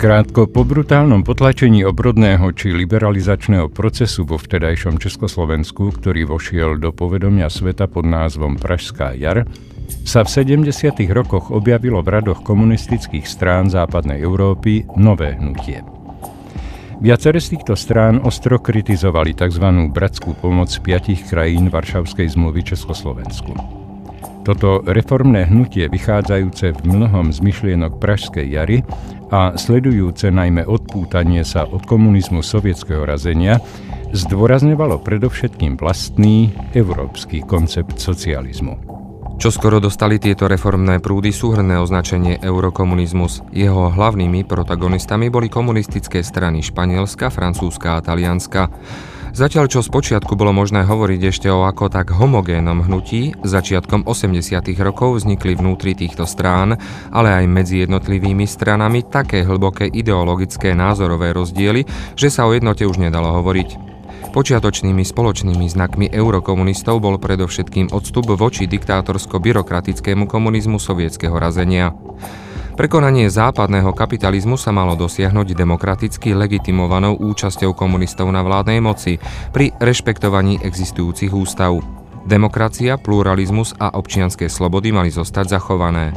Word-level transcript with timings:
Krátko 0.00 0.48
po 0.48 0.64
brutálnom 0.64 1.20
potlačení 1.20 1.84
obrodného 1.84 2.56
či 2.56 2.72
liberalizačného 2.72 3.68
procesu 3.68 4.24
vo 4.24 4.40
vtedajšom 4.40 4.96
Československu, 4.96 5.92
ktorý 5.92 6.24
vošiel 6.24 6.80
do 6.80 6.88
povedomia 6.88 7.52
sveta 7.52 7.84
pod 7.84 8.08
názvom 8.08 8.56
Pražská 8.56 9.12
jar, 9.12 9.44
sa 10.08 10.24
v 10.24 10.56
70. 10.56 11.04
rokoch 11.12 11.52
objavilo 11.52 12.00
v 12.00 12.16
radoch 12.16 12.40
komunistických 12.40 13.28
strán 13.28 13.68
západnej 13.68 14.24
Európy 14.24 14.88
nové 14.96 15.36
hnutie. 15.36 15.84
Viacere 17.04 17.36
z 17.36 17.60
týchto 17.60 17.76
strán 17.76 18.24
ostro 18.24 18.56
kritizovali 18.56 19.36
tzv. 19.36 19.68
bratskú 19.92 20.32
pomoc 20.40 20.72
piatich 20.80 21.28
krajín 21.28 21.68
Varšavskej 21.68 22.40
zmluvy 22.40 22.72
Československu. 22.72 23.52
Toto 24.48 24.80
reformné 24.88 25.44
hnutie 25.44 25.92
vychádzajúce 25.92 26.72
v 26.72 26.80
mnohom 26.88 27.28
z 27.28 27.44
myšlienok 27.44 28.00
Pražskej 28.00 28.48
jary 28.48 28.80
a 29.30 29.54
sledujúce 29.54 30.28
najmä 30.34 30.66
odpútanie 30.66 31.46
sa 31.46 31.62
od 31.64 31.86
komunizmu 31.86 32.42
sovietského 32.42 33.06
razenia, 33.06 33.62
zdôrazňovalo 34.10 34.98
predovšetkým 35.00 35.78
vlastný 35.78 36.50
európsky 36.74 37.40
koncept 37.46 38.02
socializmu. 38.02 39.00
Čo 39.40 39.48
skoro 39.48 39.80
dostali 39.80 40.20
tieto 40.20 40.52
reformné 40.52 41.00
prúdy 41.00 41.32
súhrné 41.32 41.80
označenie 41.80 42.44
eurokomunizmus. 42.44 43.40
Jeho 43.56 43.88
hlavnými 43.88 44.44
protagonistami 44.44 45.32
boli 45.32 45.48
komunistické 45.48 46.20
strany 46.20 46.60
Španielska, 46.60 47.32
Francúzska 47.32 47.96
a 47.96 48.04
Talianska. 48.04 48.68
Zatiaľ 49.30 49.70
čo 49.70 49.78
spočiatku 49.78 50.34
bolo 50.34 50.50
možné 50.50 50.82
hovoriť 50.82 51.20
ešte 51.30 51.48
o 51.54 51.62
ako 51.62 51.86
tak 51.86 52.10
homogénnom 52.10 52.82
hnutí, 52.82 53.38
začiatkom 53.46 54.02
80. 54.02 54.42
rokov 54.82 55.22
vznikli 55.22 55.54
vnútri 55.54 55.94
týchto 55.94 56.26
strán, 56.26 56.74
ale 57.14 57.30
aj 57.38 57.44
medzi 57.46 57.86
jednotlivými 57.86 58.42
stranami 58.42 59.06
také 59.06 59.46
hlboké 59.46 59.86
ideologické 59.86 60.74
názorové 60.74 61.30
rozdiely, 61.30 61.86
že 62.18 62.26
sa 62.26 62.50
o 62.50 62.54
jednote 62.58 62.82
už 62.82 62.98
nedalo 62.98 63.30
hovoriť. 63.38 63.90
Počiatočnými 64.34 65.02
spoločnými 65.06 65.66
znakmi 65.66 66.06
eurokomunistov 66.10 66.98
bol 66.98 67.18
predovšetkým 67.22 67.94
odstup 67.94 68.30
voči 68.34 68.66
diktátorsko-byrokratickému 68.66 70.26
komunizmu 70.26 70.82
sovietského 70.82 71.34
razenia. 71.38 71.94
Prekonanie 72.80 73.28
západného 73.28 73.92
kapitalizmu 73.92 74.56
sa 74.56 74.72
malo 74.72 74.96
dosiahnuť 74.96 75.52
demokraticky 75.52 76.32
legitimovanou 76.32 77.12
účasťou 77.20 77.76
komunistov 77.76 78.32
na 78.32 78.40
vládnej 78.40 78.80
moci 78.80 79.20
pri 79.52 79.76
rešpektovaní 79.76 80.64
existujúcich 80.64 81.28
ústav. 81.28 81.76
Demokracia, 82.24 82.96
pluralizmus 82.96 83.76
a 83.76 83.92
občianské 84.00 84.48
slobody 84.48 84.96
mali 84.96 85.12
zostať 85.12 85.60
zachované. 85.60 86.16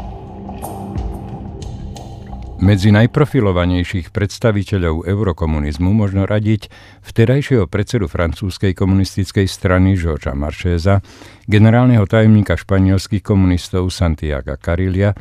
Medzi 2.63 2.95
najprofilovanejších 2.95 4.15
predstaviteľov 4.15 5.03
eurokomunizmu 5.03 5.91
možno 5.91 6.23
radiť 6.23 6.71
vtedajšieho 7.03 7.67
predsedu 7.67 8.07
francúzskej 8.07 8.71
komunistickej 8.71 9.51
strany 9.51 9.99
Georgesa 9.99 10.31
Marchéza, 10.31 11.03
generálneho 11.43 12.07
tajomníka 12.07 12.55
španielských 12.55 13.19
komunistov 13.19 13.91
Santiago 13.91 14.55
Carilia, 14.55 15.11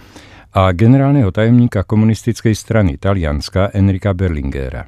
a 0.53 0.69
generálneho 0.77 1.33
tajomníka 1.33 1.81
komunistickej 1.81 2.53
strany 2.53 3.01
Talianska 3.01 3.73
Enrika 3.73 4.13
Berlingera. 4.13 4.85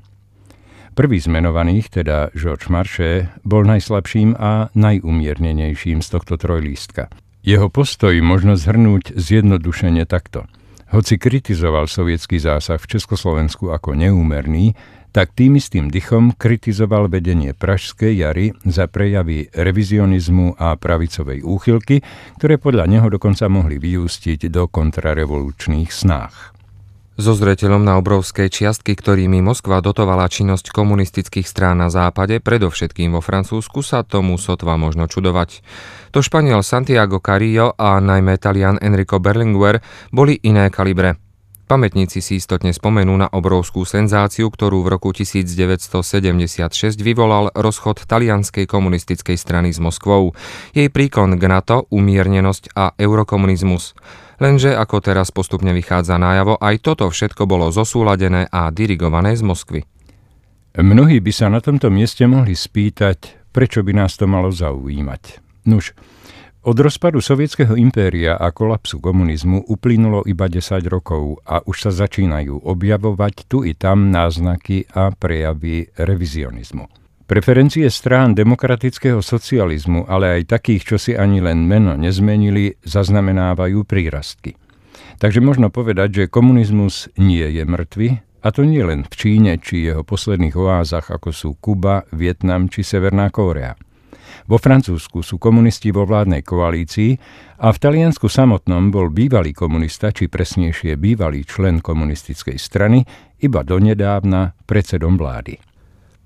Prvý 0.93 1.19
z 1.19 1.27
menovaných, 1.33 1.91
teda 1.91 2.29
George 2.37 2.69
Marché, 2.69 3.33
bol 3.43 3.65
najslabším 3.65 4.37
a 4.37 4.69
najumiernenejším 4.77 6.05
z 6.05 6.09
tohto 6.13 6.37
trojlístka. 6.37 7.09
Jeho 7.41 7.73
postoj 7.73 8.13
možno 8.21 8.61
zhrnúť 8.61 9.17
zjednodušene 9.17 10.05
takto. 10.05 10.45
Hoci 10.93 11.17
kritizoval 11.17 11.89
sovietský 11.89 12.37
zásah 12.39 12.77
v 12.77 13.01
Československu 13.01 13.73
ako 13.73 13.97
neúmerný, 13.97 14.77
tak 15.15 15.31
tým 15.39 15.63
istým 15.63 15.95
dychom 15.95 16.35
kritizoval 16.35 17.07
vedenie 17.07 17.55
Pražskej 17.55 18.19
jary 18.19 18.51
za 18.67 18.91
prejavy 18.91 19.47
revizionizmu 19.55 20.59
a 20.59 20.75
pravicovej 20.75 21.47
úchylky, 21.47 22.03
ktoré 22.43 22.59
podľa 22.59 22.91
neho 22.91 23.07
dokonca 23.07 23.47
mohli 23.47 23.79
vyústiť 23.79 24.51
do 24.51 24.67
kontrarevolučných 24.67 25.95
snách. 25.95 26.55
So 27.15 27.31
zreteľom 27.31 27.87
na 27.87 27.95
obrovské 27.95 28.51
čiastky, 28.51 28.99
ktorými 28.99 29.39
Moskva 29.39 29.79
dotovala 29.79 30.27
činnosť 30.27 30.75
komunistických 30.75 31.47
strán 31.47 31.79
na 31.79 31.87
západe, 31.87 32.43
predovšetkým 32.43 33.15
vo 33.15 33.23
Francúzsku, 33.23 33.87
sa 33.87 34.03
tomu 34.03 34.35
sotva 34.35 34.75
možno 34.75 35.07
čudovať. 35.07 35.63
To 36.11 36.19
Španiel 36.19 36.67
Santiago 36.67 37.23
Carillo 37.23 37.71
a 37.79 38.03
najmä 38.03 38.35
Talian 38.43 38.83
Enrico 38.83 39.23
Berlinguer 39.23 39.79
boli 40.11 40.43
iné 40.43 40.75
kalibre. 40.75 41.24
Pamätníci 41.65 42.21
si 42.21 42.37
istotne 42.37 42.77
spomenú 42.77 43.17
na 43.17 43.25
obrovskú 43.33 43.89
senzáciu, 43.89 44.53
ktorú 44.53 44.85
v 44.85 44.93
roku 45.01 45.17
1976 45.17 47.01
vyvolal 47.01 47.49
rozchod 47.57 48.05
talianskej 48.05 48.69
komunistickej 48.69 49.41
strany 49.41 49.73
s 49.73 49.81
Moskvou. 49.81 50.37
Jej 50.77 50.93
príklon 50.93 51.41
k 51.41 51.45
NATO, 51.49 51.89
umiernenosť 51.89 52.77
a 52.77 52.93
eurokomunizmus. 53.01 53.97
Lenže, 54.45 54.77
ako 54.77 55.01
teraz 55.01 55.33
postupne 55.33 55.73
vychádza 55.73 56.21
nájavo, 56.21 56.61
aj 56.61 56.85
toto 56.85 57.09
všetko 57.09 57.49
bolo 57.49 57.73
zosúladené 57.73 58.45
a 58.53 58.69
dirigované 58.69 59.33
z 59.33 59.41
Moskvy. 59.41 59.81
Mnohí 60.77 61.25
by 61.25 61.33
sa 61.33 61.49
na 61.49 61.65
tomto 61.65 61.89
mieste 61.89 62.29
mohli 62.29 62.53
spýtať, 62.53 63.49
prečo 63.57 63.81
by 63.81 64.05
nás 64.05 64.21
to 64.21 64.29
malo 64.29 64.53
zaujímať. 64.53 65.41
Nuž, 65.65 65.97
od 66.65 66.77
rozpadu 66.81 67.21
sovietského 67.21 67.77
impéria 67.77 68.41
a 68.41 68.49
kolapsu 68.49 68.97
komunizmu 68.97 69.69
uplynulo 69.69 70.25
iba 70.25 70.49
10 70.49 70.81
rokov 70.89 71.45
a 71.45 71.61
už 71.61 71.77
sa 71.89 71.91
začínajú 71.93 72.65
objavovať 72.65 73.35
tu 73.45 73.69
i 73.69 73.77
tam 73.77 74.09
náznaky 74.09 74.89
a 74.97 75.13
prejavy 75.13 75.93
revizionizmu. 76.01 76.89
Preferencie 77.29 77.89
strán 77.93 78.33
demokratického 78.33 79.21
socializmu, 79.21 80.09
ale 80.09 80.41
aj 80.41 80.57
takých, 80.57 80.83
čo 80.85 80.97
si 80.97 81.13
ani 81.13 81.45
len 81.45 81.65
meno 81.69 81.97
nezmenili, 81.97 82.77
zaznamenávajú 82.85 83.85
prírastky. 83.85 84.57
Takže 85.21 85.41
možno 85.45 85.69
povedať, 85.69 86.09
že 86.25 86.33
komunizmus 86.33 87.13
nie 87.21 87.45
je 87.45 87.65
mŕtvy, 87.65 88.09
a 88.45 88.53
to 88.53 88.61
nie 88.69 88.85
len 88.85 89.09
v 89.09 89.15
Číne 89.17 89.57
či 89.57 89.89
jeho 89.89 90.05
posledných 90.05 90.53
oázach, 90.53 91.09
ako 91.09 91.33
sú 91.33 91.57
Kuba, 91.57 92.05
Vietnam 92.13 92.69
či 92.69 92.85
Severná 92.85 93.33
Kórea. 93.33 93.73
Vo 94.45 94.61
Francúzsku 94.61 95.25
sú 95.25 95.41
komunisti 95.41 95.89
vo 95.89 96.05
vládnej 96.05 96.45
koalícii 96.45 97.17
a 97.65 97.73
v 97.73 97.79
Taliansku 97.81 98.29
samotnom 98.29 98.93
bol 98.93 99.09
bývalý 99.09 99.57
komunista, 99.57 100.13
či 100.13 100.29
presnejšie 100.29 101.01
bývalý 101.01 101.49
člen 101.49 101.81
komunistickej 101.81 102.61
strany, 102.61 103.09
iba 103.41 103.65
donedávna 103.65 104.53
predsedom 104.69 105.17
vlády. 105.17 105.57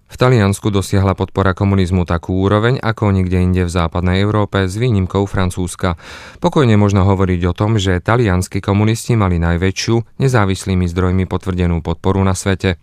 V 0.08 0.16
Taliansku 0.16 0.72
dosiahla 0.72 1.12
podpora 1.12 1.52
komunizmu 1.52 2.08
takú 2.08 2.42
úroveň 2.42 2.80
ako 2.80 3.12
nikde 3.12 3.38
inde 3.44 3.62
v 3.68 3.70
západnej 3.70 4.24
Európe 4.24 4.64
s 4.64 4.80
výnimkou 4.80 5.28
Francúzska. 5.28 6.00
Pokojne 6.40 6.80
možno 6.80 7.04
hovoriť 7.04 7.40
o 7.44 7.52
tom, 7.52 7.76
že 7.76 8.00
talianskí 8.00 8.64
komunisti 8.64 9.20
mali 9.20 9.36
najväčšiu, 9.36 10.16
nezávislými 10.16 10.88
zdrojmi 10.88 11.28
potvrdenú 11.28 11.84
podporu 11.84 12.24
na 12.24 12.32
svete. 12.32 12.80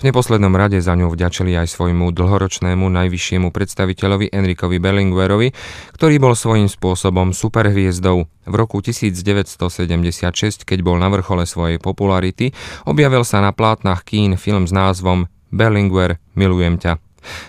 V 0.00 0.02
neposlednom 0.06 0.54
rade 0.54 0.78
za 0.80 0.94
ňu 0.96 1.12
vďačili 1.12 1.52
aj 1.58 1.70
svojmu 1.70 2.10
dlhoročnému 2.14 2.86
najvyššiemu 2.86 3.52
predstaviteľovi 3.52 4.32
Enrikovi 4.32 4.80
Berlinguerovi, 4.80 5.48
ktorý 5.94 6.14
bol 6.22 6.32
svojím 6.38 6.70
spôsobom 6.70 7.36
superhviezdou. 7.36 8.30
V 8.46 8.54
roku 8.54 8.78
1976, 8.78 10.62
keď 10.62 10.78
bol 10.80 10.96
na 10.96 11.10
vrchole 11.10 11.44
svojej 11.44 11.82
popularity, 11.82 12.54
objavil 12.86 13.26
sa 13.26 13.42
na 13.42 13.50
plátnach 13.50 14.06
kín 14.06 14.38
film 14.38 14.64
s 14.64 14.72
názvom 14.72 15.26
Berlinguer, 15.50 16.22
milujem 16.38 16.78
ťa. 16.78 17.02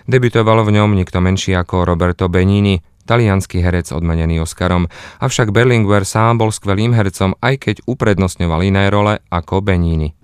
Debutoval 0.10 0.66
v 0.66 0.82
ňom 0.82 0.98
nikto 0.98 1.22
menší 1.22 1.54
ako 1.54 1.86
Roberto 1.86 2.26
Benini, 2.26 2.82
talianský 3.08 3.64
herec 3.64 3.94
odmenený 3.94 4.44
Oscarom, 4.44 4.90
avšak 5.24 5.56
Berlinguer 5.56 6.04
sám 6.04 6.42
bol 6.42 6.52
skvelým 6.52 6.92
hercom, 6.92 7.38
aj 7.40 7.56
keď 7.64 7.76
uprednostňoval 7.88 8.68
iné 8.68 8.92
role 8.92 9.22
ako 9.32 9.64
Benini. 9.64 10.17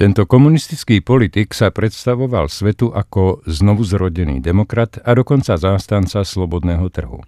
Tento 0.00 0.24
komunistický 0.24 1.04
politik 1.04 1.52
sa 1.52 1.68
predstavoval 1.68 2.48
svetu 2.48 2.88
ako 2.88 3.44
znovuzrodený 3.44 4.40
demokrat 4.40 4.96
a 5.04 5.12
dokonca 5.12 5.60
zástanca 5.60 6.24
slobodného 6.24 6.88
trhu. 6.88 7.20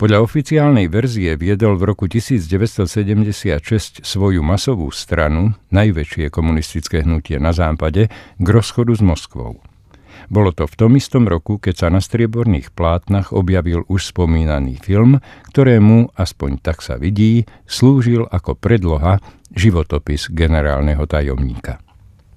Podľa 0.00 0.24
oficiálnej 0.24 0.88
verzie 0.88 1.36
viedol 1.36 1.76
v 1.76 1.92
roku 1.92 2.08
1976 2.08 4.00
svoju 4.00 4.40
masovú 4.40 4.88
stranu, 4.96 5.52
najväčšie 5.76 6.32
komunistické 6.32 7.04
hnutie 7.04 7.36
na 7.36 7.52
západe, 7.52 8.08
k 8.40 8.46
rozchodu 8.48 8.96
s 8.96 9.04
Moskvou. 9.04 9.60
Bolo 10.32 10.52
to 10.52 10.64
v 10.64 10.74
tom 10.74 10.92
istom 10.96 11.28
roku, 11.28 11.60
keď 11.60 11.74
sa 11.74 11.88
na 11.92 12.00
strieborných 12.00 12.72
plátnach 12.72 13.32
objavil 13.34 13.84
už 13.88 14.12
spomínaný 14.12 14.80
film, 14.80 15.20
ktorému, 15.52 16.16
aspoň 16.16 16.60
tak 16.60 16.80
sa 16.80 16.96
vidí, 16.96 17.44
slúžil 17.68 18.24
ako 18.28 18.56
predloha 18.56 19.20
životopis 19.54 20.32
generálneho 20.32 21.04
tajomníka. 21.04 21.80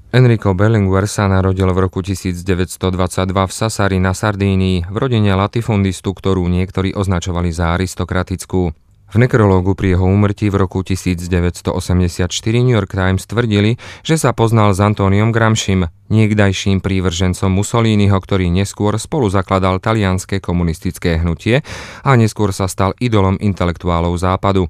Enrico 0.08 0.56
Berlinguer 0.56 1.04
sa 1.04 1.28
narodil 1.28 1.68
v 1.68 1.84
roku 1.84 2.00
1922 2.00 2.80
v 3.28 3.52
Sassari 3.52 4.00
na 4.00 4.16
Sardínii 4.16 4.88
v 4.88 4.96
rodine 4.96 5.36
latifundistu, 5.36 6.16
ktorú 6.16 6.48
niektorí 6.48 6.96
označovali 6.96 7.52
za 7.52 7.76
aristokratickú. 7.76 8.87
V 9.08 9.16
nekrológu 9.16 9.72
pri 9.72 9.96
jeho 9.96 10.04
úmrtí 10.04 10.52
v 10.52 10.68
roku 10.68 10.84
1984 10.84 12.28
New 12.60 12.76
York 12.76 12.92
Times 12.92 13.24
tvrdili, 13.24 13.80
že 14.04 14.20
sa 14.20 14.36
poznal 14.36 14.76
s 14.76 14.84
Antóniom 14.84 15.32
Gramšim, 15.32 15.88
niekdajším 16.12 16.84
prívržencom 16.84 17.48
Mussoliniho, 17.48 18.20
ktorý 18.20 18.52
neskôr 18.52 19.00
spolu 19.00 19.32
zakladal 19.32 19.80
talianské 19.80 20.44
komunistické 20.44 21.24
hnutie 21.24 21.64
a 22.04 22.20
neskôr 22.20 22.52
sa 22.52 22.68
stal 22.68 22.92
idolom 23.00 23.40
intelektuálov 23.40 24.12
západu. 24.20 24.68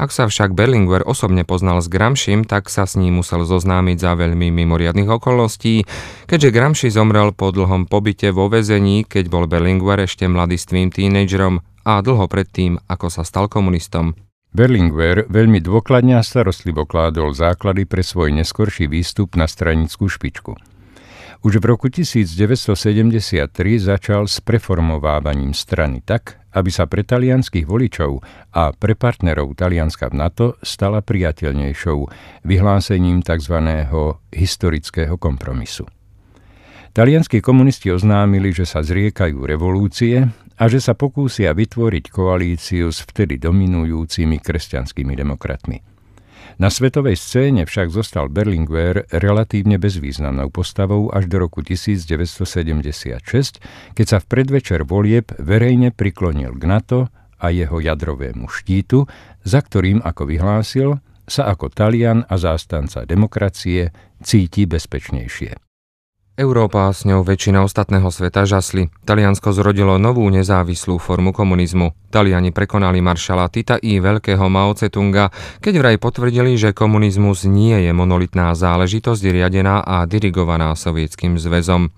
Ak 0.00 0.16
sa 0.16 0.32
však 0.32 0.56
Berlinguer 0.56 1.04
osobne 1.04 1.44
poznal 1.44 1.84
s 1.84 1.92
Gramšim, 1.92 2.48
tak 2.48 2.72
sa 2.72 2.88
s 2.88 2.96
ním 2.96 3.20
musel 3.20 3.44
zoznámiť 3.44 4.00
za 4.00 4.16
veľmi 4.16 4.48
mimoriadných 4.48 5.12
okolností, 5.12 5.84
keďže 6.24 6.54
Gramši 6.56 6.88
zomrel 6.88 7.36
po 7.36 7.52
dlhom 7.52 7.84
pobyte 7.84 8.32
vo 8.32 8.48
väzení, 8.48 9.04
keď 9.04 9.28
bol 9.28 9.44
Berlinguer 9.44 10.08
ešte 10.08 10.24
mladistvým 10.24 10.88
tínedžerom 10.88 11.73
a 11.84 12.00
dlho 12.00 12.26
predtým, 12.26 12.80
ako 12.88 13.12
sa 13.12 13.22
stal 13.22 13.46
komunistom. 13.46 14.16
Berlinguer 14.54 15.28
veľmi 15.28 15.60
dôkladne 15.60 16.16
a 16.16 16.22
starostlivo 16.22 16.88
kládol 16.88 17.36
základy 17.36 17.84
pre 17.84 18.00
svoj 18.00 18.32
neskorší 18.32 18.88
výstup 18.88 19.34
na 19.36 19.44
stranickú 19.44 20.08
špičku. 20.08 20.54
Už 21.44 21.60
v 21.60 21.64
roku 21.68 21.92
1973 21.92 23.52
začal 23.76 24.24
s 24.24 24.40
preformovávaním 24.40 25.52
strany 25.52 26.00
tak, 26.00 26.40
aby 26.56 26.70
sa 26.72 26.88
pre 26.88 27.04
talianských 27.04 27.68
voličov 27.68 28.24
a 28.54 28.72
pre 28.72 28.96
partnerov 28.96 29.52
Talianska 29.52 30.08
v 30.08 30.24
NATO 30.24 30.46
stala 30.64 31.04
priateľnejšou 31.04 31.98
vyhlásením 32.48 33.20
tzv. 33.20 33.60
historického 34.32 35.20
kompromisu. 35.20 35.84
Talianskí 36.94 37.42
komunisti 37.42 37.90
oznámili, 37.90 38.54
že 38.54 38.62
sa 38.62 38.78
zriekajú 38.78 39.42
revolúcie 39.42 40.30
a 40.54 40.64
že 40.70 40.78
sa 40.78 40.94
pokúsia 40.94 41.50
vytvoriť 41.50 42.06
koalíciu 42.06 42.86
s 42.86 43.02
vtedy 43.02 43.34
dominujúcimi 43.42 44.38
kresťanskými 44.38 45.18
demokratmi. 45.18 45.82
Na 46.62 46.70
svetovej 46.70 47.18
scéne 47.18 47.66
však 47.66 47.90
zostal 47.90 48.30
Berlinguer 48.30 49.10
relatívne 49.10 49.74
bezvýznamnou 49.74 50.54
postavou 50.54 51.10
až 51.10 51.26
do 51.26 51.42
roku 51.42 51.66
1976, 51.66 52.38
keď 53.98 54.06
sa 54.06 54.22
v 54.22 54.26
predvečer 54.30 54.86
volieb 54.86 55.34
verejne 55.42 55.90
priklonil 55.90 56.54
k 56.54 56.62
NATO 56.62 57.10
a 57.42 57.50
jeho 57.50 57.82
jadrovému 57.82 58.46
štítu, 58.46 59.10
za 59.42 59.66
ktorým, 59.66 59.98
ako 59.98 60.30
vyhlásil, 60.30 61.02
sa 61.26 61.50
ako 61.50 61.74
Talian 61.74 62.22
a 62.30 62.38
zástanca 62.38 63.02
demokracie 63.02 63.90
cíti 64.22 64.62
bezpečnejšie. 64.70 65.73
Európa 66.34 66.90
a 66.90 66.94
s 66.94 67.06
ňou 67.06 67.22
väčšina 67.22 67.62
ostatného 67.62 68.10
sveta 68.10 68.42
žasli. 68.42 68.90
Taliansko 69.06 69.54
zrodilo 69.54 70.02
novú 70.02 70.26
nezávislú 70.34 70.98
formu 70.98 71.30
komunizmu. 71.30 71.94
Taliani 72.10 72.50
prekonali 72.50 72.98
maršala 72.98 73.46
Tita 73.46 73.78
i 73.78 74.02
veľkého 74.02 74.42
Mao 74.50 74.74
Tse-tunga, 74.74 75.30
keď 75.62 75.74
vraj 75.78 75.96
potvrdili, 76.02 76.58
že 76.58 76.74
komunizmus 76.74 77.46
nie 77.46 77.86
je 77.86 77.94
monolitná 77.94 78.50
záležitosť 78.50 79.22
riadená 79.30 79.86
a 79.86 80.02
dirigovaná 80.10 80.74
sovietským 80.74 81.38
zväzom. 81.38 81.94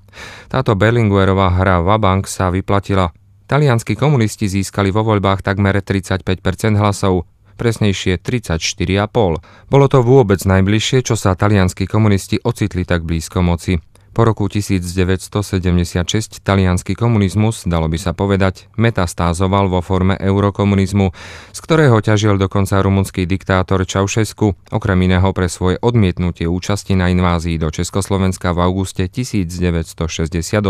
Táto 0.52 0.76
Berlinguerová 0.76 1.56
hra 1.56 1.80
Vabank 1.80 2.28
sa 2.28 2.52
vyplatila. 2.52 3.16
Talianskí 3.48 3.96
komunisti 3.96 4.52
získali 4.52 4.92
vo 4.92 5.00
voľbách 5.00 5.40
takmer 5.40 5.80
35% 5.80 6.76
hlasov, 6.76 7.24
presnejšie 7.56 8.20
34,5. 8.20 9.72
Bolo 9.72 9.86
to 9.88 10.04
vôbec 10.04 10.44
najbližšie, 10.44 11.00
čo 11.08 11.16
sa 11.16 11.32
talianskí 11.32 11.88
komunisti 11.88 12.36
ocitli 12.44 12.84
tak 12.84 13.02
blízko 13.08 13.40
moci. 13.40 13.80
Po 14.16 14.24
roku 14.24 14.48
1976 14.48 16.40
talianský 16.40 16.96
komunizmus, 16.96 17.68
dalo 17.68 17.84
by 17.84 18.00
sa 18.00 18.16
povedať, 18.16 18.64
metastázoval 18.80 19.68
vo 19.68 19.84
forme 19.84 20.16
eurokomunizmu, 20.16 21.12
z 21.52 21.58
ktorého 21.60 22.00
ťažil 22.00 22.40
dokonca 22.40 22.80
rumunský 22.80 23.28
diktátor 23.28 23.84
Čaušesku, 23.84 24.72
okrem 24.72 25.04
iného 25.04 25.28
pre 25.36 25.52
svoje 25.52 25.76
odmietnutie 25.84 26.48
účasti 26.48 26.96
na 26.96 27.12
invázii 27.12 27.60
do 27.60 27.68
Československa 27.68 28.56
v 28.56 28.64
auguste 28.64 29.04
1968. 29.04 30.64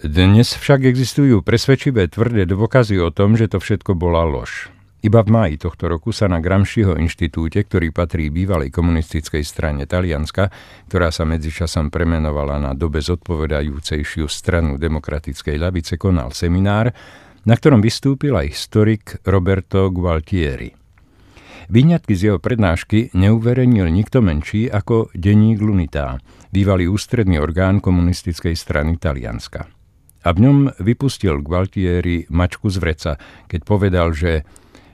Dnes 0.00 0.48
však 0.56 0.88
existujú 0.88 1.44
presvedčivé 1.44 2.08
tvrdé 2.08 2.48
dôkazy 2.48 2.96
o 2.96 3.12
tom, 3.12 3.36
že 3.36 3.52
to 3.52 3.60
všetko 3.60 3.92
bola 3.92 4.24
lož. 4.24 4.72
Iba 4.98 5.22
v 5.22 5.30
máji 5.30 5.62
tohto 5.62 5.86
roku 5.86 6.10
sa 6.10 6.26
na 6.26 6.42
Gramsciho 6.42 6.98
inštitúte, 6.98 7.62
ktorý 7.62 7.94
patrí 7.94 8.34
bývalej 8.34 8.74
komunistickej 8.74 9.46
strane 9.46 9.86
Talianska, 9.86 10.50
ktorá 10.90 11.14
sa 11.14 11.22
medzičasom 11.22 11.86
premenovala 11.86 12.58
na 12.58 12.74
dobe 12.74 12.98
zodpovedajúcejšiu 13.06 14.26
stranu 14.26 14.74
demokratickej 14.74 15.54
ľavice, 15.54 15.94
konal 16.02 16.34
seminár, 16.34 16.90
na 17.46 17.54
ktorom 17.54 17.78
vystúpil 17.78 18.34
aj 18.34 18.50
historik 18.50 19.22
Roberto 19.22 19.86
Gualtieri. 19.94 20.74
Výňatky 21.70 22.18
z 22.18 22.34
jeho 22.34 22.38
prednášky 22.42 23.14
neuverejnil 23.14 23.86
nikto 23.94 24.18
menší 24.18 24.66
ako 24.66 25.14
denník 25.14 25.62
Lunitá, 25.62 26.18
bývalý 26.50 26.90
ústredný 26.90 27.38
orgán 27.38 27.78
komunistickej 27.78 28.58
strany 28.58 28.98
Talianska. 28.98 29.70
A 30.26 30.28
v 30.34 30.38
ňom 30.42 30.58
vypustil 30.82 31.38
Gualtieri 31.38 32.26
mačku 32.34 32.66
z 32.66 32.82
vreca, 32.82 33.12
keď 33.46 33.60
povedal, 33.62 34.10
že 34.10 34.42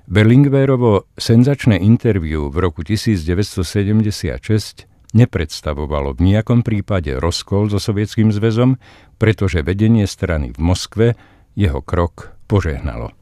Berlinguerovo 0.05 1.09
senzačné 1.17 1.81
interviu 1.81 2.53
v 2.53 2.57
roku 2.61 2.85
1976 2.85 4.85
nepredstavovalo 5.17 6.13
v 6.13 6.21
nejakom 6.21 6.61
prípade 6.61 7.17
rozkol 7.17 7.73
so 7.73 7.81
Sovietským 7.81 8.29
zväzom, 8.29 8.77
pretože 9.17 9.65
vedenie 9.65 10.05
strany 10.05 10.53
v 10.53 10.61
Moskve 10.61 11.07
jeho 11.57 11.81
krok 11.81 12.37
požehnalo. 12.45 13.17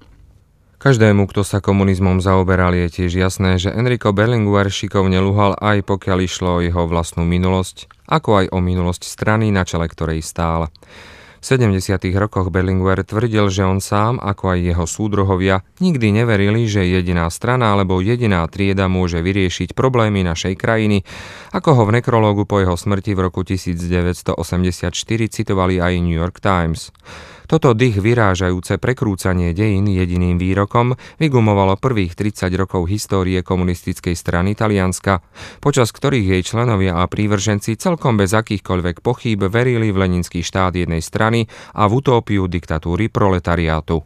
Každému, 0.83 1.31
kto 1.31 1.47
sa 1.47 1.63
komunizmom 1.63 2.19
zaoberal, 2.19 2.75
je 2.75 2.91
tiež 2.91 3.15
jasné, 3.15 3.63
že 3.63 3.71
Enrico 3.71 4.11
Berlinguer 4.11 4.67
šikovne 4.67 5.23
luhal 5.23 5.55
aj 5.63 5.87
pokiaľ 5.87 6.19
išlo 6.27 6.59
o 6.59 6.63
jeho 6.67 6.91
vlastnú 6.91 7.23
minulosť, 7.23 7.87
ako 8.11 8.43
aj 8.43 8.47
o 8.51 8.59
minulosť 8.59 9.07
strany, 9.07 9.55
na 9.55 9.63
čele 9.63 9.87
ktorej 9.87 10.27
stál. 10.27 10.75
V 11.43 11.59
70. 11.59 11.99
rokoch 12.23 12.55
Berlinguer 12.55 13.03
tvrdil, 13.03 13.51
že 13.51 13.67
on 13.67 13.83
sám, 13.83 14.23
ako 14.23 14.55
aj 14.55 14.59
jeho 14.63 14.87
súdruhovia, 14.87 15.67
nikdy 15.83 16.15
neverili, 16.15 16.71
že 16.71 16.87
jediná 16.87 17.27
strana 17.35 17.75
alebo 17.75 17.99
jediná 17.99 18.47
trieda 18.47 18.87
môže 18.87 19.19
vyriešiť 19.19 19.75
problémy 19.75 20.23
našej 20.23 20.55
krajiny, 20.55 21.03
ako 21.51 21.75
ho 21.75 21.83
v 21.91 21.99
nekrológu 21.99 22.47
po 22.47 22.63
jeho 22.63 22.79
smrti 22.79 23.19
v 23.19 23.27
roku 23.27 23.43
1984 23.43 24.95
citovali 25.35 25.83
aj 25.83 25.93
New 25.99 26.15
York 26.15 26.39
Times. 26.39 26.95
Toto 27.53 27.77
dých 27.77 28.01
vyrážajúce 28.01 28.81
prekrúcanie 28.81 29.53
dejín 29.53 29.85
jediným 29.85 30.41
výrokom 30.41 30.97
vygumovalo 31.21 31.77
prvých 31.77 32.17
30 32.17 32.49
rokov 32.57 32.89
histórie 32.89 33.45
komunistickej 33.45 34.17
strany 34.17 34.57
Talianska, 34.57 35.21
počas 35.61 35.93
ktorých 35.93 36.33
jej 36.33 36.43
členovia 36.49 36.97
a 36.97 37.05
prívrženci 37.05 37.77
celkom 37.77 38.17
bez 38.17 38.33
akýchkoľvek 38.33 39.05
pochýb 39.05 39.53
verili 39.53 39.93
v 39.93 40.01
leninský 40.01 40.41
štát 40.41 40.81
jednej 40.81 41.05
strany 41.05 41.45
a 41.77 41.85
v 41.93 42.01
utópiu 42.01 42.49
diktatúry 42.49 43.13
proletariátu. 43.13 44.01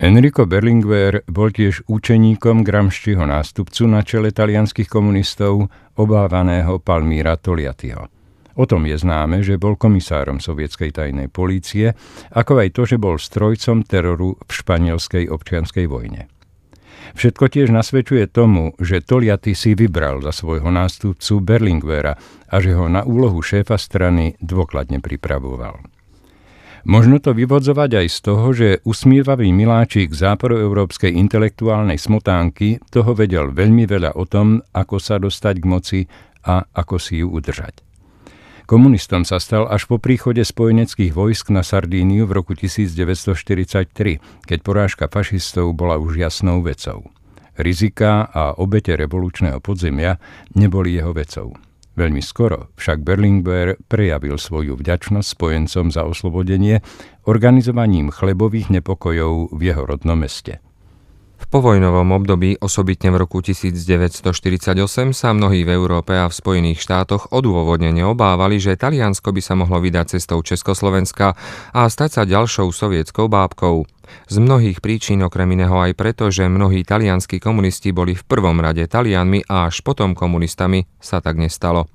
Enrico 0.00 0.48
Berlinguer 0.48 1.28
bol 1.28 1.52
tiež 1.52 1.84
účeníkom 1.84 2.64
Gramsciho 2.64 3.28
nástupcu 3.28 3.92
na 3.92 4.00
čele 4.00 4.32
talianských 4.32 4.88
komunistov, 4.88 5.68
obávaného 6.00 6.80
Palmíra 6.80 7.36
Toliatiho. 7.36 8.19
O 8.60 8.68
tom 8.68 8.84
je 8.84 9.00
známe, 9.00 9.40
že 9.40 9.56
bol 9.56 9.80
komisárom 9.80 10.36
sovietskej 10.36 10.92
tajnej 10.92 11.32
polície, 11.32 11.96
ako 12.28 12.60
aj 12.60 12.68
to, 12.76 12.82
že 12.84 13.00
bol 13.00 13.16
strojcom 13.16 13.88
teroru 13.88 14.36
v 14.36 14.50
španielskej 14.52 15.32
občianskej 15.32 15.88
vojne. 15.88 16.28
Všetko 17.16 17.48
tiež 17.48 17.72
nasvedčuje 17.72 18.28
tomu, 18.28 18.76
že 18.76 19.00
Toliaty 19.00 19.56
si 19.56 19.72
vybral 19.72 20.20
za 20.20 20.36
svojho 20.36 20.68
nástupcu 20.68 21.40
Berlinguera 21.40 22.20
a 22.52 22.56
že 22.60 22.76
ho 22.76 22.84
na 22.92 23.00
úlohu 23.00 23.40
šéfa 23.40 23.80
strany 23.80 24.36
dôkladne 24.44 25.00
pripravoval. 25.00 25.80
Možno 26.84 27.16
to 27.16 27.32
vyvodzovať 27.32 28.04
aj 28.04 28.06
z 28.12 28.18
toho, 28.20 28.46
že 28.52 28.68
usmievavý 28.84 29.56
miláčik 29.56 30.12
západoeurópskej 30.12 31.16
intelektuálnej 31.16 31.96
smotánky 31.96 32.76
toho 32.92 33.16
vedel 33.16 33.56
veľmi 33.56 33.88
veľa 33.88 34.20
o 34.20 34.28
tom, 34.28 34.60
ako 34.76 34.96
sa 35.00 35.16
dostať 35.16 35.54
k 35.60 35.64
moci 35.64 36.00
a 36.44 36.60
ako 36.76 36.96
si 37.00 37.24
ju 37.24 37.32
udržať. 37.32 37.89
Komunistom 38.70 39.26
sa 39.26 39.42
stal 39.42 39.66
až 39.66 39.90
po 39.90 39.98
príchode 39.98 40.46
spojeneckých 40.46 41.10
vojsk 41.10 41.50
na 41.50 41.66
Sardíniu 41.66 42.30
v 42.30 42.38
roku 42.38 42.54
1943, 42.54 44.22
keď 44.46 44.58
porážka 44.62 45.10
fašistov 45.10 45.74
bola 45.74 45.98
už 45.98 46.22
jasnou 46.22 46.62
vecou. 46.62 47.10
Rizika 47.58 48.30
a 48.30 48.54
obete 48.54 48.94
revolučného 48.94 49.58
podzemia 49.58 50.22
neboli 50.54 50.94
jeho 50.94 51.10
vecou. 51.10 51.58
Veľmi 51.98 52.22
skoro 52.22 52.70
však 52.78 53.02
Berlinguer 53.02 53.74
prejavil 53.90 54.38
svoju 54.38 54.78
vďačnosť 54.78 55.26
spojencom 55.34 55.90
za 55.90 56.06
oslobodenie 56.06 56.78
organizovaním 57.26 58.14
chlebových 58.14 58.70
nepokojov 58.70 59.50
v 59.50 59.60
jeho 59.66 59.82
rodnom 59.82 60.22
meste. 60.22 60.62
V 61.40 61.44
povojnovom 61.48 62.12
období, 62.12 62.60
osobitne 62.60 63.08
v 63.10 63.24
roku 63.24 63.40
1948, 63.40 64.76
sa 65.16 65.28
mnohí 65.32 65.64
v 65.64 65.72
Európe 65.72 66.12
a 66.12 66.28
v 66.28 66.36
Spojených 66.36 66.84
štátoch 66.84 67.32
odôvodnene 67.32 68.04
obávali, 68.04 68.60
že 68.60 68.76
Taliansko 68.76 69.32
by 69.32 69.40
sa 69.40 69.56
mohlo 69.56 69.80
vydať 69.80 70.20
cestou 70.20 70.44
Československa 70.44 71.34
a 71.72 71.80
stať 71.88 72.10
sa 72.12 72.22
ďalšou 72.28 72.68
sovietskou 72.68 73.32
bábkou. 73.32 73.88
Z 74.28 74.36
mnohých 74.42 74.82
príčin 74.84 75.22
okrem 75.24 75.48
iného 75.54 75.74
aj 75.80 75.94
preto, 75.94 76.28
že 76.28 76.50
mnohí 76.50 76.82
talianskí 76.82 77.38
komunisti 77.38 77.94
boli 77.94 78.18
v 78.18 78.26
prvom 78.26 78.58
rade 78.58 78.82
Talianmi 78.86 79.46
a 79.46 79.70
až 79.70 79.86
potom 79.86 80.18
komunistami, 80.18 80.86
sa 80.98 81.22
tak 81.22 81.38
nestalo. 81.38 81.86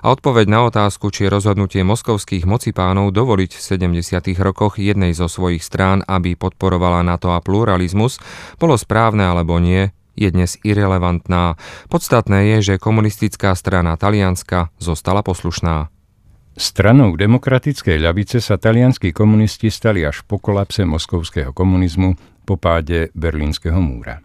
A 0.00 0.06
odpoveď 0.12 0.46
na 0.48 0.60
otázku, 0.64 1.12
či 1.12 1.28
rozhodnutie 1.28 1.84
moskovských 1.84 2.48
mocipánov 2.48 3.12
dovoliť 3.12 3.50
v 3.52 3.60
70. 4.00 4.36
rokoch 4.40 4.80
jednej 4.80 5.12
zo 5.12 5.28
svojich 5.28 5.60
strán, 5.60 6.00
aby 6.08 6.36
podporovala 6.36 7.04
NATO 7.04 7.32
a 7.32 7.44
pluralizmus, 7.44 8.16
bolo 8.56 8.80
správne 8.80 9.28
alebo 9.28 9.60
nie, 9.60 9.92
je 10.20 10.28
dnes 10.28 10.60
irrelevantná. 10.60 11.56
Podstatné 11.88 12.56
je, 12.56 12.74
že 12.74 12.82
komunistická 12.82 13.56
strana 13.56 13.96
Talianska 13.96 14.68
zostala 14.76 15.24
poslušná. 15.24 15.88
Stranou 16.60 17.16
demokratickej 17.16 17.96
ľavice 18.04 18.42
sa 18.42 18.60
talianskí 18.60 19.16
komunisti 19.16 19.72
stali 19.72 20.04
až 20.04 20.26
po 20.28 20.36
kolapse 20.36 20.84
moskovského 20.84 21.56
komunizmu 21.56 22.18
po 22.44 22.60
páde 22.60 23.08
Berlínskeho 23.16 23.80
múra. 23.80 24.20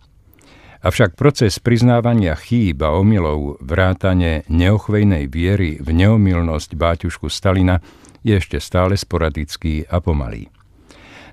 Avšak 0.85 1.17
proces 1.17 1.57
priznávania 1.57 2.37
chýb 2.37 2.85
a 2.85 2.93
omylov 2.93 3.57
vrátane 3.57 4.45
neochvejnej 4.45 5.25
viery 5.25 5.81
v 5.81 5.89
neomilnosť 5.89 6.77
báťušku 6.77 7.25
Stalina 7.25 7.81
je 8.21 8.37
ešte 8.37 8.61
stále 8.61 8.93
sporadický 8.93 9.89
a 9.89 9.97
pomalý. 9.97 10.45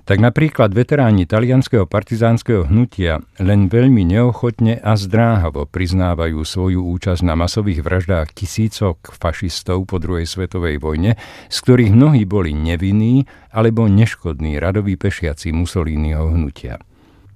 Tak 0.09 0.17
napríklad 0.17 0.73
veteráni 0.73 1.29
talianského 1.29 1.85
partizánskeho 1.85 2.65
hnutia 2.65 3.21
len 3.37 3.69
veľmi 3.69 4.01
neochotne 4.01 4.81
a 4.81 4.97
zdráhavo 4.97 5.69
priznávajú 5.69 6.41
svoju 6.41 6.81
účasť 6.89 7.21
na 7.21 7.37
masových 7.37 7.85
vraždách 7.85 8.33
tisícok 8.33 9.13
fašistov 9.13 9.85
po 9.85 10.01
druhej 10.01 10.25
svetovej 10.25 10.81
vojne, 10.81 11.13
z 11.53 11.57
ktorých 11.61 11.93
mnohí 11.93 12.25
boli 12.25 12.57
nevinní 12.57 13.29
alebo 13.53 13.85
neškodní 13.85 14.57
radoví 14.57 14.97
pešiaci 14.97 15.53
Mussoliniho 15.53 16.33
hnutia. 16.33 16.81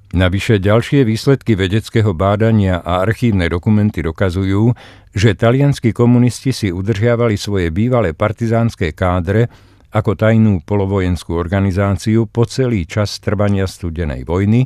Navyše 0.07 0.63
ďalšie 0.63 1.03
výsledky 1.03 1.59
vedeckého 1.59 2.15
bádania 2.15 2.79
a 2.79 3.03
archívne 3.03 3.51
dokumenty 3.51 3.99
dokazujú, 3.99 4.71
že 5.11 5.35
talianskí 5.35 5.91
komunisti 5.91 6.55
si 6.55 6.67
udržiavali 6.71 7.35
svoje 7.35 7.67
bývalé 7.75 8.15
partizánske 8.15 8.95
kádre 8.95 9.51
ako 9.91 10.15
tajnú 10.15 10.63
polovojenskú 10.63 11.35
organizáciu 11.35 12.23
po 12.23 12.47
celý 12.47 12.87
čas 12.87 13.19
trvania 13.19 13.67
studenej 13.67 14.23
vojny, 14.23 14.63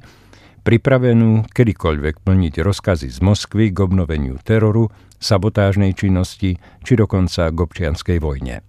pripravenú 0.62 1.50
kedykoľvek 1.50 2.22
plniť 2.22 2.54
rozkazy 2.62 3.10
z 3.10 3.20
Moskvy 3.26 3.74
k 3.74 3.78
obnoveniu 3.82 4.38
teroru, 4.46 4.94
sabotážnej 5.18 5.98
činnosti 5.98 6.58
či 6.86 6.94
dokonca 6.94 7.50
k 7.50 7.58
občianskej 7.58 8.18
vojne. 8.22 8.62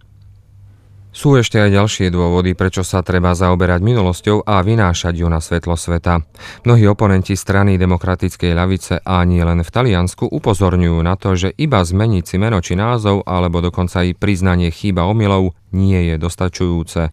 Sú 1.13 1.37
ešte 1.37 1.61
aj 1.61 1.77
ďalšie 1.77 2.09
dôvody, 2.09 2.57
prečo 2.57 2.81
sa 2.81 3.05
treba 3.05 3.37
zaoberať 3.37 3.85
minulosťou 3.85 4.49
a 4.49 4.65
vynášať 4.65 5.21
ju 5.21 5.29
na 5.29 5.45
svetlo 5.45 5.77
sveta. 5.77 6.25
Mnohí 6.65 6.89
oponenti 6.89 7.37
strany 7.37 7.77
demokratickej 7.77 8.53
ľavice 8.57 9.05
a 9.05 9.21
nie 9.29 9.45
len 9.45 9.61
v 9.61 9.69
Taliansku 9.69 10.25
upozorňujú 10.25 10.99
na 11.05 11.21
to, 11.21 11.37
že 11.37 11.53
iba 11.61 11.85
zmeniť 11.85 12.25
si 12.25 12.37
meno 12.41 12.65
či 12.65 12.81
názov 12.81 13.29
alebo 13.29 13.61
dokonca 13.61 14.01
i 14.09 14.17
priznanie 14.17 14.73
chýba 14.73 15.05
omylov 15.05 15.53
nie 15.77 16.01
je 16.09 16.17
dostačujúce. 16.17 17.13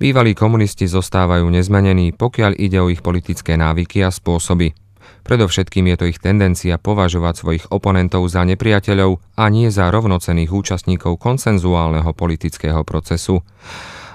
Bývalí 0.00 0.32
komunisti 0.32 0.88
zostávajú 0.88 1.44
nezmenení, 1.52 2.16
pokiaľ 2.16 2.56
ide 2.56 2.80
o 2.80 2.88
ich 2.88 3.04
politické 3.04 3.60
návyky 3.60 4.00
a 4.00 4.08
spôsoby. 4.08 4.85
Predovšetkým 5.26 5.90
je 5.90 5.96
to 5.98 6.04
ich 6.06 6.22
tendencia 6.22 6.78
považovať 6.78 7.34
svojich 7.34 7.64
oponentov 7.74 8.30
za 8.30 8.46
nepriateľov 8.46 9.18
a 9.34 9.44
nie 9.50 9.74
za 9.74 9.90
rovnocených 9.90 10.54
účastníkov 10.54 11.18
konsenzuálneho 11.18 12.14
politického 12.14 12.86
procesu. 12.86 13.42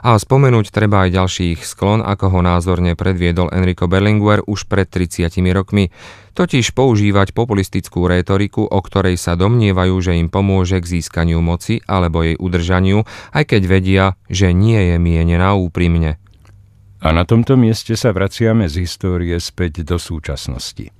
A 0.01 0.17
spomenúť 0.17 0.73
treba 0.73 1.05
aj 1.05 1.13
ďalší 1.13 1.43
ich 1.53 1.61
sklon, 1.61 2.01
ako 2.01 2.33
ho 2.33 2.39
názorne 2.41 2.97
predviedol 2.97 3.53
Enrico 3.53 3.85
Berlinguer 3.85 4.41
už 4.41 4.65
pred 4.65 4.89
30 4.89 5.29
rokmi, 5.53 5.93
totiž 6.33 6.73
používať 6.73 7.35
populistickú 7.35 8.09
rétoriku, 8.09 8.65
o 8.65 8.79
ktorej 8.81 9.19
sa 9.19 9.37
domnievajú, 9.37 9.95
že 10.01 10.17
im 10.17 10.31
pomôže 10.31 10.81
k 10.81 10.97
získaniu 10.97 11.43
moci 11.43 11.83
alebo 11.85 12.25
jej 12.25 12.33
udržaniu, 12.39 13.05
aj 13.35 13.43
keď 13.45 13.61
vedia, 13.67 14.05
že 14.25 14.55
nie 14.55 14.79
je 14.89 14.97
mienená 14.97 15.53
úprimne. 15.53 16.20
A 17.01 17.09
na 17.09 17.25
tomto 17.25 17.57
mieste 17.57 17.97
sa 17.97 18.13
vraciame 18.13 18.69
z 18.69 18.85
histórie 18.85 19.33
späť 19.41 19.81
do 19.81 19.97
súčasnosti. 19.97 20.93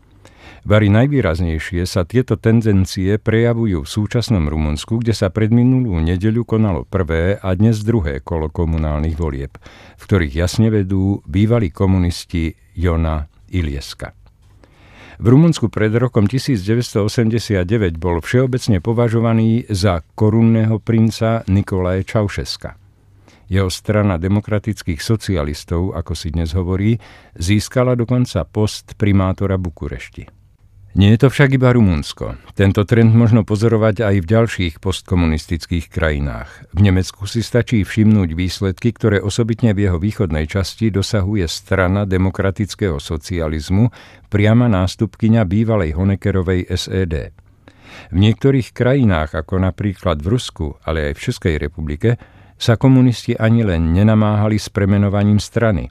Vary 0.66 0.90
najvýraznejšie 0.90 1.86
sa 1.86 2.06
tieto 2.10 2.38
tendencie 2.42 3.22
prejavujú 3.22 3.86
v 3.86 3.90
súčasnom 3.90 4.50
Rumunsku, 4.50 5.02
kde 5.02 5.14
sa 5.14 5.30
pred 5.30 5.54
minulú 5.54 5.98
nedeľu 6.02 6.42
konalo 6.46 6.90
prvé 6.90 7.38
a 7.38 7.54
dnes 7.54 7.86
druhé 7.86 8.22
kolo 8.22 8.50
komunálnych 8.50 9.14
volieb, 9.14 9.58
v 9.98 10.04
ktorých 10.06 10.34
jasne 10.42 10.74
vedú 10.74 11.22
bývalí 11.30 11.70
komunisti 11.70 12.54
Jona 12.74 13.30
Ilieska. 13.54 14.18
V 15.22 15.26
Rumunsku 15.30 15.70
pred 15.70 15.94
rokom 15.94 16.26
1989 16.26 17.62
bol 18.02 18.26
všeobecne 18.26 18.82
považovaný 18.82 19.70
za 19.70 20.02
korunného 20.18 20.82
princa 20.82 21.46
Nikolaje 21.46 22.10
Čaušeska. 22.10 22.81
Jeho 23.52 23.68
strana 23.68 24.16
demokratických 24.16 25.04
socialistov, 25.04 25.92
ako 25.92 26.16
si 26.16 26.32
dnes 26.32 26.56
hovorí, 26.56 26.96
získala 27.36 28.00
dokonca 28.00 28.48
post 28.48 28.96
primátora 28.96 29.60
Bukurešti. 29.60 30.24
Nie 30.96 31.16
je 31.16 31.24
to 31.24 31.28
však 31.32 31.60
iba 31.60 31.72
Rumunsko. 31.76 32.40
Tento 32.56 32.84
trend 32.88 33.12
možno 33.12 33.44
pozorovať 33.44 34.08
aj 34.08 34.16
v 34.24 34.28
ďalších 34.28 34.74
postkomunistických 34.80 35.92
krajinách. 35.92 36.72
V 36.76 36.80
Nemecku 36.80 37.28
si 37.28 37.44
stačí 37.44 37.84
všimnúť 37.84 38.36
výsledky, 38.36 38.96
ktoré 38.96 39.20
osobitne 39.20 39.76
v 39.76 39.88
jeho 39.88 40.00
východnej 40.00 40.48
časti 40.48 40.88
dosahuje 40.92 41.48
strana 41.48 42.08
demokratického 42.08 43.04
socializmu, 43.04 43.92
priama 44.32 44.72
nástupkyňa 44.72 45.44
bývalej 45.44 45.96
Honeckerovej 45.96 46.72
SED. 46.72 47.36
V 48.12 48.18
niektorých 48.20 48.72
krajinách, 48.72 49.36
ako 49.36 49.60
napríklad 49.60 50.24
v 50.24 50.28
Rusku, 50.28 50.80
ale 50.88 51.12
aj 51.12 51.14
v 51.20 51.24
Českej 51.24 51.56
republike, 51.60 52.16
sa 52.62 52.78
komunisti 52.78 53.34
ani 53.34 53.66
len 53.66 53.90
nenamáhali 53.90 54.62
s 54.62 54.70
premenovaním 54.70 55.42
strany, 55.42 55.90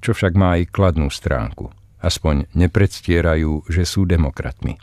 čo 0.00 0.16
však 0.16 0.32
má 0.32 0.56
aj 0.56 0.72
kladnú 0.72 1.12
stránku 1.12 1.68
aspoň 2.06 2.46
nepredstierajú, 2.54 3.66
že 3.66 3.82
sú 3.82 4.06
demokratmi. 4.06 4.78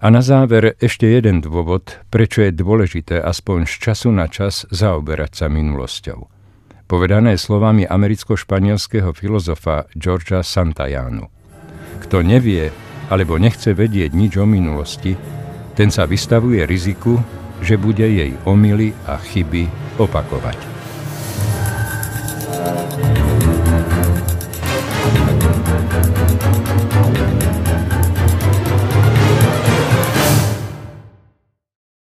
A 0.00 0.08
na 0.08 0.24
záver 0.24 0.80
ešte 0.80 1.04
jeden 1.04 1.44
dôvod, 1.44 2.00
prečo 2.08 2.40
je 2.40 2.56
dôležité 2.56 3.20
aspoň 3.20 3.68
z 3.68 3.74
času 3.90 4.08
na 4.14 4.32
čas 4.32 4.64
zaoberať 4.72 5.44
sa 5.44 5.46
minulosťou. 5.52 6.24
Povedané 6.88 7.36
slovami 7.36 7.84
americko-španielského 7.84 9.12
filozofa 9.12 9.86
Georgia 9.92 10.40
Santajánu. 10.40 11.28
Kto 12.00 12.24
nevie 12.24 12.72
alebo 13.12 13.36
nechce 13.36 13.76
vedieť 13.76 14.16
nič 14.16 14.40
o 14.40 14.48
minulosti, 14.48 15.18
ten 15.76 15.92
sa 15.92 16.08
vystavuje 16.08 16.64
riziku, 16.64 17.20
že 17.60 17.76
bude 17.76 18.08
jej 18.08 18.32
omily 18.48 18.96
a 19.04 19.20
chyby 19.20 19.89
opakować. 20.00 20.79